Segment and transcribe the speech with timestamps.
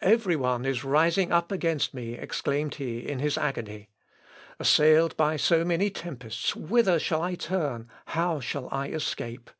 [0.00, 3.90] "Every one is rising up against me," exclaimed he in his agony.
[4.58, 9.50] "Assailed by so many tempests, whither shall I turn, how shall I escape?...